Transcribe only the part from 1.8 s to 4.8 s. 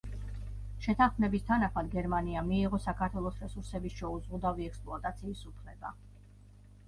გერმანიამ მიიღო საქართველოს რესურსების შეუზღუდავი